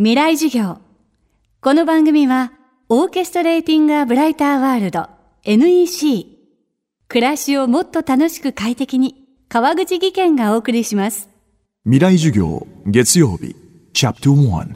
[0.00, 0.78] 未来授業。
[1.60, 2.52] この番組は、
[2.88, 5.08] オーケストレーティング・ア・ブライター・ワールド
[5.42, 6.24] NEC。
[7.08, 11.28] 暮らしをもっと楽しく快適に、川口義賢がお送りします。
[11.82, 13.56] 未来授業月曜日
[13.92, 14.68] チャプター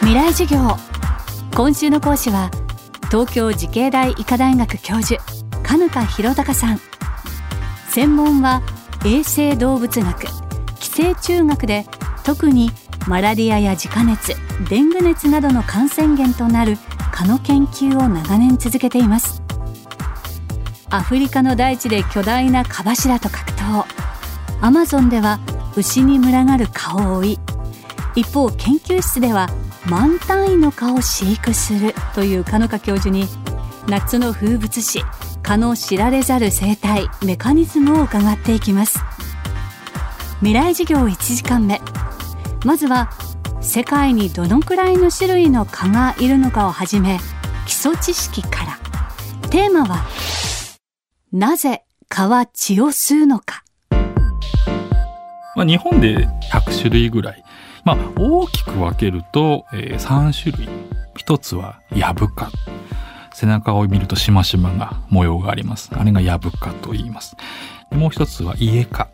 [0.00, 0.76] 未来授業。
[1.56, 2.50] 今週の講師は、
[3.10, 5.18] 東京慈恵大医科大学教授、
[5.62, 6.80] 金田博隆さん。
[7.88, 8.60] 専門は、
[9.06, 10.26] 衛生動物学、
[10.78, 11.86] 寄生虫学で、
[12.28, 12.70] 特に
[13.06, 14.34] マラリアや自家熱
[14.68, 16.76] デング熱などの感染源となる
[17.10, 19.42] 蚊の研究を長年続けています。
[20.90, 23.84] アフリカの大地で巨大な蚊柱と格闘。
[24.60, 25.40] アマゾンでは
[25.74, 27.38] 牛に群がる蚊を追い
[28.14, 29.48] 一方研究室では
[29.88, 33.24] 万単位の蚊を飼育するという鹿野香教授に
[33.88, 35.02] 夏の風物詩
[35.42, 38.98] 蚊の知られざる生態メカニズムを伺っていきます。
[40.40, 41.80] 未来授業1時間目。
[42.68, 43.08] まずは
[43.62, 47.18] 世界にどのくらいの種類の蚊がいるのかをはじめ
[47.66, 48.78] 基礎知識から。
[49.48, 50.04] テーマは
[51.32, 53.64] なぜ蚊は血を吸うのか。
[55.56, 57.42] まあ、日本で100種類ぐらい、
[57.84, 60.68] まあ、大きく分けると、えー3種類。
[61.16, 62.50] 一つはヤブ蚊。
[63.32, 65.88] 背中を見るとしましまが模様があります。
[65.94, 67.34] あれがヤブ蚊と言います。
[67.90, 69.08] もう一つはイエ科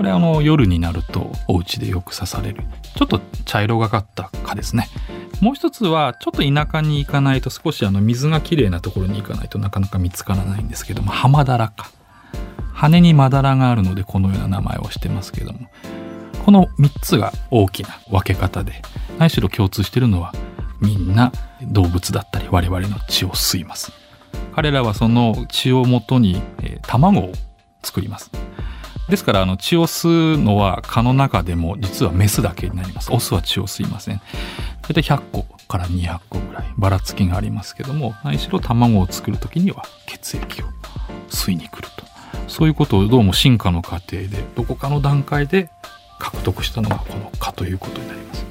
[0.00, 2.62] これあの夜になるとお家でよく刺される。
[2.96, 4.88] ちょっと茶色がかった蚊ですね。
[5.42, 11.90] もう一つはちょっと田舎に行かないと少しあの水がきれいなところに行かないとなかなか見つからないんですけどもハマダラ科
[12.72, 15.68] 羽にまだらがあるのでこのような名前をしてますけども
[16.46, 18.80] この3つが大きな分け方で
[19.18, 20.32] 何しろ共通しているのは
[20.80, 23.92] みんな動物だったり我々の血を吸います。
[24.54, 27.32] 彼らはその血をもとに、え卵を
[27.82, 28.30] 作ります。
[29.10, 33.12] ですからあの血を吸うのは蚊の中でも実はメスだけになります。
[33.12, 34.20] オスは血を吸いません。
[34.82, 40.66] 大体100個から200個ぐらいばらつきがありますけども何しろ卵を作る時には血液を
[41.28, 42.04] 吸いに来ると。
[42.48, 45.70] そういうことをどうも進化の過程でどこかの段階で
[46.18, 48.49] 獲得したのがこの蚊ということになります。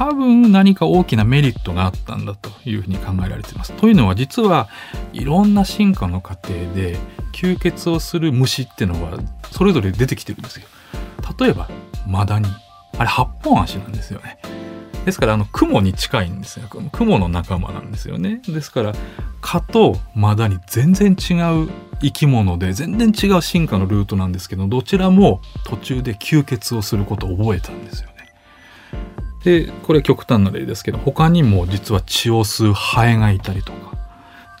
[0.00, 3.74] 多分何か大きなメリットがあったんだというふうに考えられています。
[3.74, 4.70] というのは実は
[5.12, 6.96] いろんな進化の過程で
[7.34, 9.18] 吸血をする虫っていうのは
[9.52, 10.66] それぞれ出てきてるんですよ。
[11.38, 11.68] 例えば
[12.08, 12.48] マダニ。
[12.96, 14.38] あれ8本足なんですよね。
[15.04, 16.66] ですからあの雲に近いんですよ。
[16.92, 18.40] 雲の仲間なんですよね。
[18.48, 18.94] ですから
[19.42, 21.68] 蚊とマダニ全然違う
[22.00, 28.09] 生き物で全然違う進化のルートなんですけどどちらも途中で吸血をすることを覚えたんですよ。
[29.44, 33.96] でこれ極端な例ですけど他にも実は血を吸うハエがいたりとか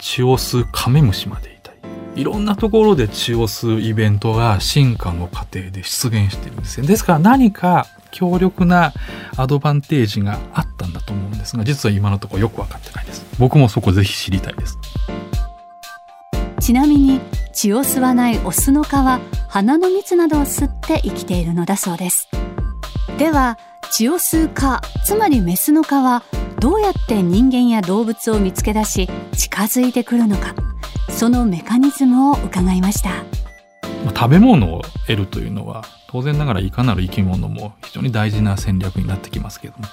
[0.00, 1.78] 血を吸うカメムシまでいたり
[2.22, 6.86] いろんなところで血を吸うイベントが進化の過程で出現してるんですよ。
[6.86, 8.92] ですから何か強力な
[9.36, 13.24] アドバンテージがあったんだと思うんですが実は今のところよく分かってないです。
[13.38, 14.78] 僕もそこぜひ知りたいです。
[16.58, 17.20] ちなみに
[17.52, 22.28] 血を吸わないオスの蚊は花の蜜などを吸って生きているのだそうです。
[23.18, 23.58] では
[23.90, 26.22] 血を吸う蚊つまりメスの蚊は
[26.60, 30.54] どうやって人間や動物を見つけ出し近づいてくるのか
[31.08, 33.10] そのメカニズムを伺いました。
[34.16, 39.86] 食べ物を得るというのは当然ながらいかなる生き物も非常に大事な戦略になってきますけれども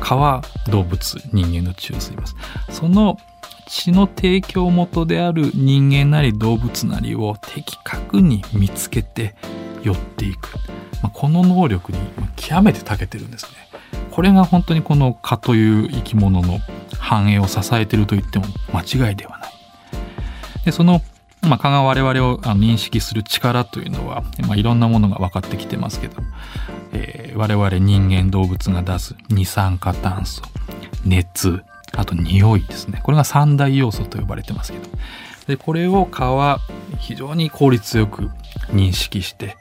[0.00, 2.36] 蚊は動物人間の血を吸います。
[2.70, 3.18] その
[3.66, 9.34] 血の提供元である人間なり動物なりを的確に見つけて
[9.82, 10.48] 寄っていく、
[11.02, 11.98] まあこの能力に
[12.36, 13.50] 極めて長けてるんですね。
[14.10, 16.58] これが本当にこの蚊という生き物の
[16.98, 19.52] 繁栄を支えてると言っても間違いではない。
[20.64, 21.00] でその
[21.42, 26.16] まあ、蚊が我々を認識する力というのは、まあ、いろんなものが分かってきてますけど、
[26.92, 30.42] えー我々人間動物が出す二酸化炭素
[31.04, 31.62] 熱
[31.92, 33.00] あと匂いですね。
[33.02, 34.88] これが三大要素と呼ばれてますけど。
[35.46, 36.60] でこれを蚊は
[36.98, 38.30] 非常に効率よく
[38.72, 39.56] 認識して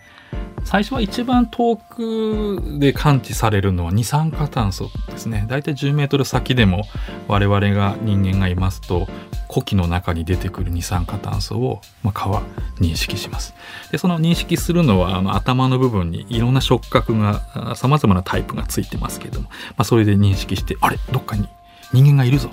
[0.63, 5.45] 最初は一番遠くで感知されるのは二酸化炭素ですね。
[5.49, 6.83] だいたい10メートル先でも
[7.27, 9.07] 我々が人間がいますと
[9.47, 12.43] 呼気の中に出てくる二酸化炭素を、まあ、蚊は
[12.79, 13.55] 認識します。
[13.91, 21.47] でその認識するのはあの頭の部分にいろんな触覚がさまざまなタイプがついてますけれども、まあ、それで認識してあれどっかに
[21.93, 22.51] 人間がいるぞ。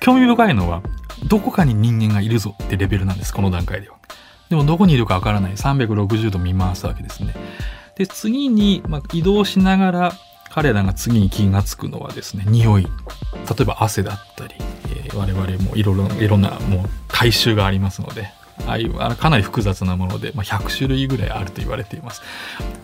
[0.00, 0.82] 興味深いのは
[1.28, 3.95] どこかに人間がいるぞってレベルなんですこの段階では。
[4.50, 5.52] でもどこにいるかわからない。
[5.52, 7.34] 360度見回すわけですね。
[7.96, 10.12] で次に、まあ、移動しながら
[10.50, 12.84] 彼らが次に気がつくのはですね匂い。
[12.84, 12.90] 例
[13.62, 18.28] えば汗だったり、えー我々もいろいろなもう体臭がありますので
[18.66, 22.22] ああいうかなり複雑なもので、まあ、100種類ぐらいあると言われています。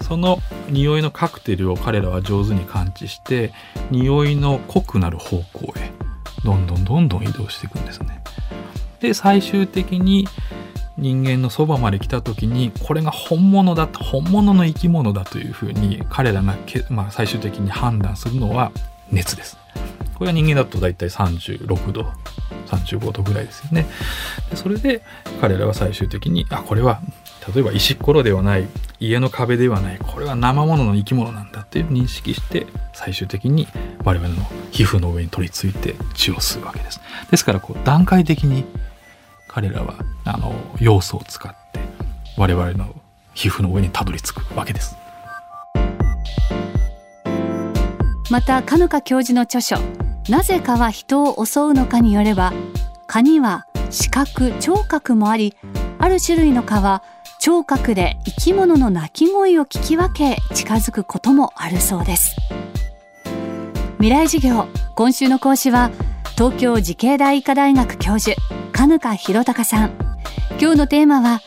[0.02, 0.38] その
[0.68, 3.52] 匂いのカクテルを彼らは上手に感知して
[3.90, 5.90] 匂いの濃くなる方向へ
[6.44, 8.22] どんどんどんどん移動していくんですね。
[9.00, 10.28] で最終的に
[10.98, 16.56] 人間のそばまで来た時にこれが本物だと本物の生き物だというふうに彼らが、
[16.90, 18.72] まあ、最終的に判断するのは
[19.10, 19.56] 熱です。
[20.14, 22.12] これは人間だと大体36度
[22.66, 23.86] 35度ぐらいですよね。
[24.50, 25.02] でそれで
[25.40, 27.00] 彼らは最終的にあこれは
[27.54, 28.68] 例えば石ころではない
[29.00, 33.66] 家の壁ではないこれは生物の生き物なんだっていう認識して最終的に
[34.04, 37.00] 我々の皮膚の上に取り付いて血を吸うわけです。
[37.30, 38.64] ですからこう段階的に
[39.52, 39.94] 彼らは
[40.24, 41.78] あの要素を使って
[42.38, 42.94] 我々の
[43.34, 44.96] 皮膚の上にたどり着くわけです。
[48.30, 49.76] またカヌカ教授の著書
[50.30, 52.54] なぜ蚊は人を襲うのかによれば
[53.06, 55.54] 蚊には視覚聴覚もあり
[55.98, 57.02] ある種類の蚊は
[57.38, 62.36] 聴覚で生き物の鳴き声を聞き分け近づくこともあるそうです。
[63.98, 65.90] 未来授業今週の講師は
[66.36, 68.40] 東京慈恵大医科大学教授
[68.72, 69.90] 金香博隆さん。
[70.60, 71.40] 今日のテーマは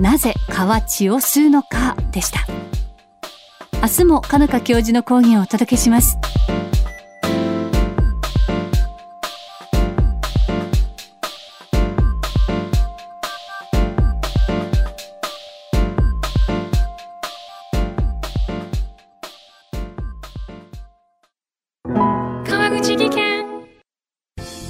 [0.00, 2.46] なぜ蚊は血を吸うのかでした。
[3.82, 6.16] 明日も金香教授の講義をお届けします。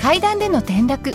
[0.01, 1.15] 階段での転落